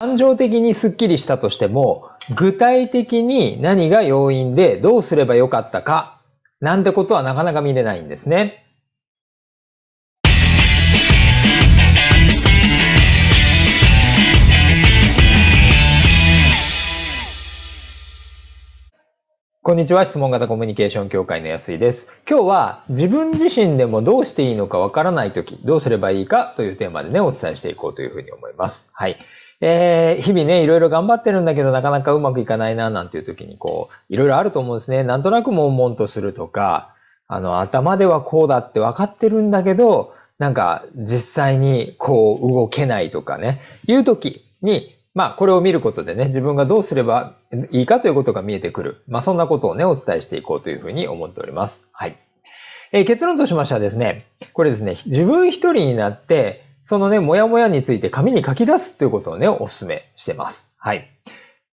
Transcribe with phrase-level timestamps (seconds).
[0.00, 6.20] 感情的にスッキリしたとしても、具体的に何が要因でどうすればよかったか、
[6.60, 8.64] なんてことはなかなか見れないんですね。
[19.62, 20.04] こんにちは。
[20.04, 22.06] 質問型コミュニケーション協会の安井です。
[22.30, 28.86] 今日は自分自身でもどうしていいのかわからないとき、どうすればいいかというテーマでね、お伝えしていこうというふうに思います。
[28.92, 29.16] はい。
[29.60, 35.02] えー、日々ね、いろいろ頑張ってるんだけど、なかなかうまくいかないな、なんていう時に、こう、いろいろあると思うんですね。
[35.02, 36.94] なんとなく悶々とするとか、
[37.26, 47.34] あの、頭ではこうだって分かってるんだけど、なんか、実際にこう、動けないとかね、いう時に、まあ、これを見ることでね、自分がどうすれば
[47.72, 49.02] いいかということが見えてくる。
[49.08, 51.80] まあ、そんなことをね、お伝えしていこうというふうに思っております。
[51.90, 52.16] はい。
[52.92, 60.72] えー、結論としましてはですね、これですね、自分一人になって、そのね、もやもやについて紙に書き出すということをね、お勧めしてます。
[60.78, 61.06] はい。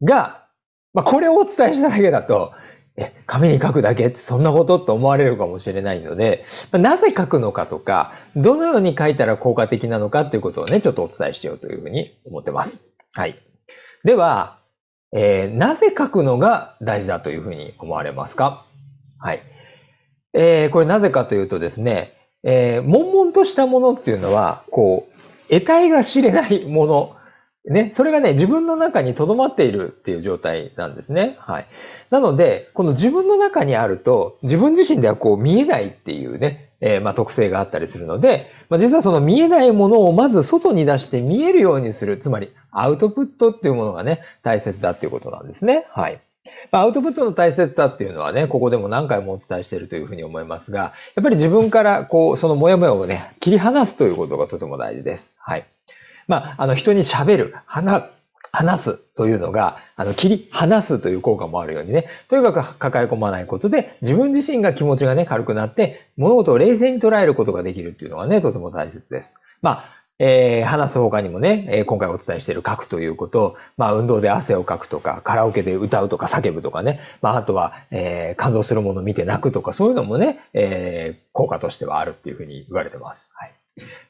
[0.04, 0.46] が、
[0.94, 2.52] まあ、これをお伝えしただけだと、
[2.96, 12.84] え、紙に書くだけってそんなことって思われるかもしれないので、まあ、なぜ書くのかとか、どのように書いたら効果的なのかっていうことをね、ちょっとお伝えしようというふうに思ってます。
[13.16, 13.34] はい。
[14.04, 14.60] では、
[15.12, 18.64] えー、なぜ書くのが大事だというふうに思われますか？
[19.18, 19.42] はい。
[20.34, 27.16] えー、これなぜかというとですね、えー、悶々としたものっていうのは、こう、得体が知れないもの。
[27.66, 31.36] ね、それがね、自分の中に留まっているっていう状態なんですね。
[31.40, 31.66] はい。
[32.08, 42.16] なので、この自分の中にあると、自分自身ではこう見えないっていうね、えー、まあ特性があったりするので、まあ実はその見えないものをまず外に出して見えるようにする。
[42.16, 45.84] つまり、アウトプットっていうものがね、大切だっていうことなんですね。
[45.90, 46.20] はい。
[46.70, 55.34] ま、アウトプットの大切さっていうのはね、ここでも何回もお伝えしているというふうに思いますが、やっぱり自分からこう、そのモヤモヤをね、切り離すということがとても大事です。
[55.38, 55.66] はい。
[56.28, 58.04] まあ、あの、人に喋る、話、
[58.52, 69.36] 話すというのが、あの、切り離すという効果もあるようにね、とにかく抱え込まないことで、自分自身が気持ちがね、軽くなって、物事を冷静に捉えることができるっていうのがね、とても大切です。
[69.62, 83.30] まあ、えー、話す他にもね、えー、今回お伝えしている書くということ、まあ、運動で汗をかくとか、カラオケで歌うとか叫ぶとかね、まあ、あとは、えー、感動するものを見て泣くとか、そういうのもね、えー、効果としてはあるっていうふうに言われてます。
[83.34, 83.54] はい。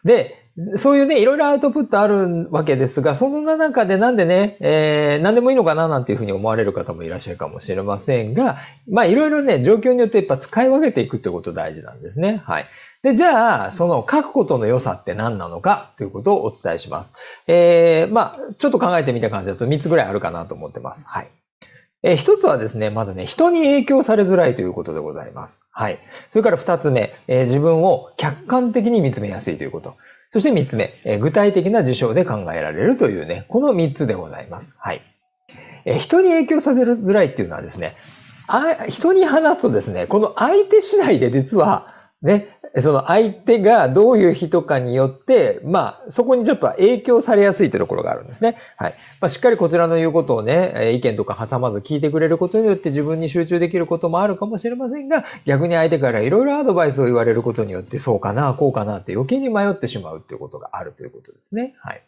[0.04, 12.42] で、そういうね、いろいろアウトプットあるわけですが、その中でなんでね、えー、何でもいいのかななんていうふうに思われる方もいらっしゃるかもしれませんが、まあいろいろね、状況によってやっぱ使い分けていくってこと大事なんですね。
[12.44, 12.66] はい。
[13.03, 17.12] で、じゃあ、その書くことの良さって何なのかということをお伝えします。
[17.47, 21.09] えー、まあ、ちょっと考えてみた感じだと3つぐらいあるかなと思ってます。
[21.09, 21.28] はい。
[22.03, 25.62] えー、一つはですね、まずね、人に影響されづらいということでございます。
[25.71, 25.99] はい。
[26.31, 29.97] それから二つ目、えー、自分を客観的に見つめやすいということ。
[30.31, 34.75] そして三つ目、えー、具体的な事象で考えられるというね、この三つでございます。
[34.78, 35.03] はい。
[35.87, 37.97] えー、人に影響させづらいっていうのはですね、
[38.47, 42.48] あ人に話すとですね、この相手次第で実は、ね、
[42.81, 48.56] その相手がどういう人かによって、まあ、そこにちょっと影響されやすいってところがあるんですね。
[48.76, 48.94] はい。
[49.20, 61.75] まあ、しっかりこちらの言うことをね、意見とか挟まず聞いてくれることによって自分に集中できることもあるかもしれませんが、逆に相手からいろいろアドバイスを言われることによって、そうかな、こうかなって余計に迷ってしまうっていうことがあるということですね。
[61.78, 62.03] はい。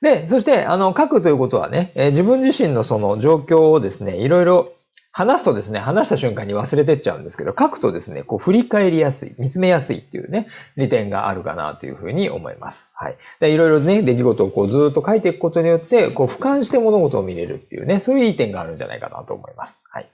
[0.00, 4.72] で、そして、あの、書くということはね、え自分自身のその状況をですね、いろいろ
[5.16, 12.90] 話すとですね、話した瞬間に忘れてっちゃうんですけど、書くとですね、こう振り返りやすい、見つめやすいっていうね、利点があるかなというふうに思います。
[12.96, 13.16] はい。
[13.38, 19.80] でいろいろね、出来事をこうずっと書いていくことによって、こう俯瞰して物事を見れるっていうね、そういういい点があるんじゃないかなと思います。
[19.88, 20.08] はい。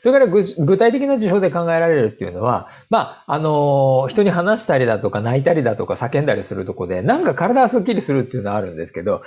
[0.00, 9.22] それから具体的な事象で考えられるっていうのは、まあ、あのー、人に話したりだとか泣いたりだとか叫んだりするとこで、なんか体がスッキリするっていうのはあるんですけど、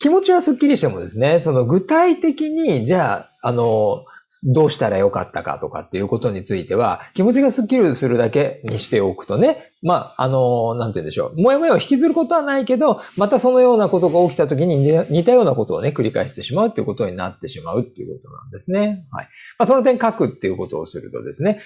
[0.00, 4.04] 気持ちはスッキリしてもですね、その具体的に、じゃあ、あの、
[4.42, 11.40] どうしたらよかったかとかっていうことについては、気持ちがスッキリするだけにしておくとね、まあ、あの、なんて言うんでしょう。
[11.40, 14.78] もやもやを引きずることはないけど、またそのようなことが起きた時に
[15.10, 19.06] 似たようなことをね、繰り返してしまうっていうことになってしまうっていうことなんですね。
[19.12, 19.28] はい。
[19.58, 21.60] まあ、その点書くっていうことをするとですね、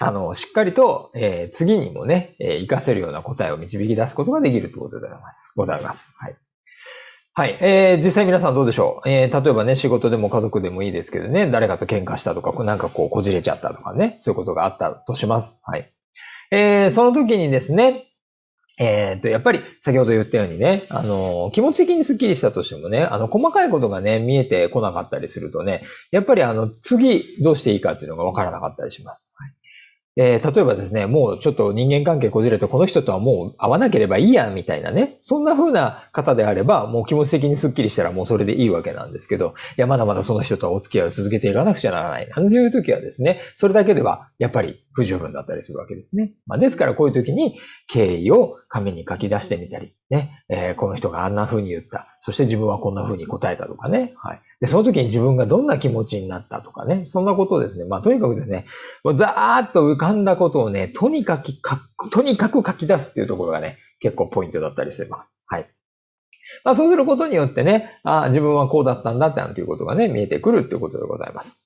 [0.00, 6.12] あの、しっかりと、えー、次にもね、えー、活かせるような答えを導き出すことができるということでございますございます。
[6.16, 6.43] はい。
[7.36, 7.58] はい。
[7.60, 9.08] えー、実際皆さんどうでしょう？
[9.08, 15.60] えー、例えばね、仕事でも家族でもいいですけどね、誰かと喧嘩したとか、なんかこう、こじれちゃったとかね、そういうことがあったとします。
[15.64, 15.92] はい。
[16.52, 18.04] えー、その時にですね、
[18.78, 25.82] えっ、ー、と、やっぱり先ほど言ったようにね、あの、気持ち的にスッキリしたとしてもね、あの、細かいことがね、見えてこなかったりするとね、
[26.12, 29.32] やっぱりあの、次どうしていいかっていうのがわからなかったりします。
[29.34, 29.50] はい
[30.16, 35.18] えー、例えばですね、もうちょっと人間関係こじれてこの人とはもう会わなければいいや、みたいなね。
[35.22, 42.28] そんな風な方であれば、もう気持ち的にスッキリしたらもうそれでいいわけなんですけど、いや、まだまだその人とはお付き合いを続けていかなくちゃならない。
[42.28, 46.32] なんていう時はですね、それだけではやっぱり不十分だったりするわけですね。
[46.46, 47.58] まあ、ですからこういう時に
[47.88, 52.16] 経緯を紙に書き出してみたり、ね、えー、この人があんな風に言った。
[52.20, 54.14] そして自分はこんな風に答えたとかね。
[54.16, 54.42] はい。
[54.64, 57.04] で、その時に自分がどんな気持ちになったとかね。
[57.04, 57.84] そんなことをですね。
[57.84, 58.64] まあ、とにかくですね、
[59.04, 61.52] もうざーっと浮かんだことをね、とにかく
[62.10, 65.38] とにかく書き出すっていうところがね、結構ポイントだったりします。
[65.46, 65.68] はい。
[66.64, 71.63] まあ、そうすることによってね、あ自分はこうだったんだってなんていうことがね、見えてくるっていうことでございます。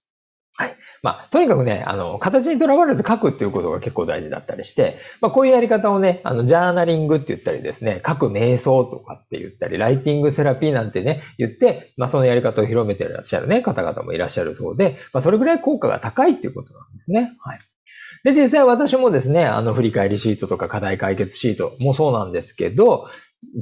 [0.60, 0.76] はい。
[1.04, 17.36] まあ、とにかくね、あの、形にとらわれず書くっていうことが結構大事だったりして、まあ、こういうやり方をね、あの、ジャーナリングって言ったりですね、書く瞑想とかって言ったり、ライティングセラピーなんてね、言って、まあ、そのやり方を広めていらっしゃるね、方々もいらっしゃるそうで、まあ、それぐらい効果が高いっていうことなんですね。
[17.38, 17.60] はい。
[18.24, 23.08] で、実際私もですね、あの、振り返りシートとか課題解決シートもそうなんですけど、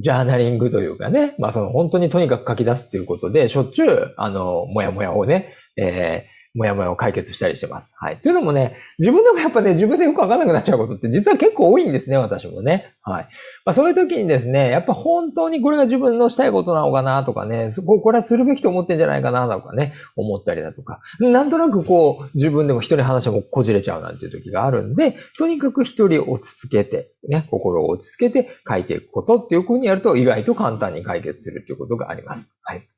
[0.01, 7.93] ジャーナリングというかね、まあその本当にとにかく書き出すっていうことで、しょっちゅう、あの、もやもやをね、えー、もやもやを解決したりしてます。
[7.97, 8.17] はい。
[8.17, 12.93] というのもね、自分でもやっぱね、自分でよくわかんなくなっちゃうことって実は結構多いんですね、私もね。
[13.03, 13.23] はい。
[13.63, 32.57] まあそういう時にですね、やっぱ本当にこれが自分のしたいことなのかなとかね、これはするべきと思ってんじゃないかなとかね、思ったりだとか、なんとなくこう、自分でも人に話もこじれちゃうなんていう時があるんで、とにかく一人落ち着けて、ね、心を落ち着けて書いていくことっていうふうにやると意外と簡単に解決するっていうことがあります。
[32.63, 32.89] はい。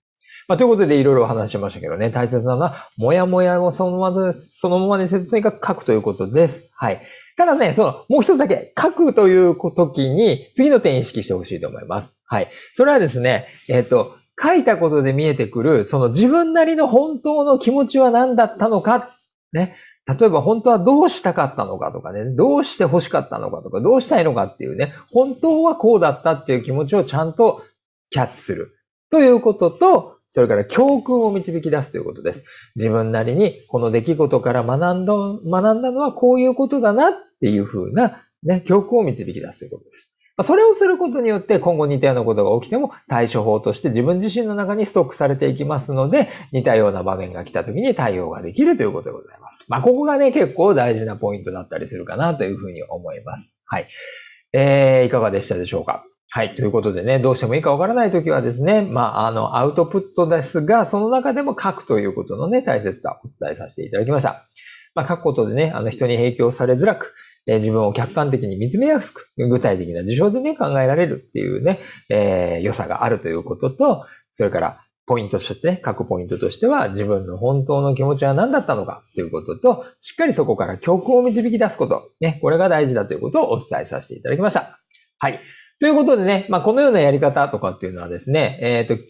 [0.49, 6.71] まあ、ということでいろいろお話しましたけどね、大切なのは、もやもやをそのまま、そのままにせず、とにかく書くということです。
[6.73, 7.01] はい。
[7.37, 12.17] ただね、その、もう一つだけ、書くという時に、次の点意識してほしいと思います。
[12.25, 12.47] はい。
[12.73, 19.11] それはですね、えっ、ー、と、書いたことで見えてくる、その自分なりの本当の気持ちは何だったのか、
[19.53, 19.75] ね。
[20.07, 27.61] 例えば本当はどうしたかったのかとかね、どうして欲しかったのかとか、どうしたいのかっていうね、本当はこうだったっていう気持ちをちゃんと
[28.09, 28.75] キャッチする。
[29.11, 32.45] ということと、それから教訓を導き出すということです。
[32.75, 40.05] 自分なりにこの出来事から学んだ、学んだのはこういうことだなっていうふうな、ね、教訓を導き出すということです。
[40.41, 49.65] それをすることによって今後似たようなことが起きても対処法として自分自身の中にストックされていきますので、似たような場面が来た時に対応ができるということでございます。
[49.67, 53.53] まあ、ここがね、結構大事なポイントだったりするかなというふうに思います。
[53.65, 53.87] はい。
[54.53, 56.05] えー、いかがでしたでしょうか？
[56.31, 56.55] はい。
[56.55, 64.47] ということでね、どうしてもいいかわからないときはですね、まあ、あの、アウトプットですが、その中でも書くということのね、大切さをお伝えさせていただきました。
[64.93, 67.15] まあ、書くことでね、あの、人に影響されづらく、
[67.47, 71.79] えー、自分を客観的に見つめやすく、具体的な事象でね、考えられるっていうね、
[72.09, 84.79] えー、良さがあるということと、それから、ポイントとしてね、書くポイントとしては、自分の本当の気持ちは何だったのかということと、しっかりそこから教訓を導き出すこと、ね、これが大事だということをお伝えさせていただきました。
[85.17, 85.39] はい。
[85.79, 89.03] ということでね、まあ、このようなやり方とかっていうのはですね、えっ、ー、と、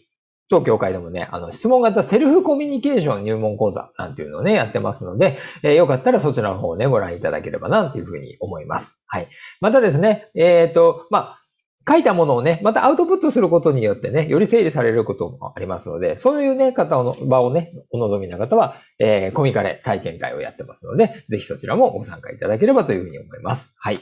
[0.50, 8.98] 当協会でもね、あの、質問型セルフコミュニケーション入門講座なんていうのをね、やってますので、えー、よかったらそちらの方をね、ご覧いただければな、というふうに思います。
[9.06, 9.28] はい。
[9.62, 11.40] またですね、えっ、ー、と、まあ、
[11.88, 23.74] 書いたものをね、またアウトプットすることによってね、より整理されることもありますので、そういうね、方の場をね、お望みな方は、えー、コミカレ体験会をやってますので、ぜひそちらもご参加いただければというふうに思います。
[23.78, 24.00] はい。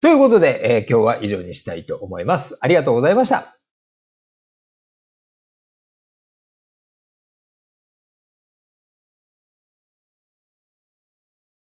[0.00, 2.56] ということで、えー、今日は以上にしたいと思います。
[2.60, 3.55] ありがとうございました。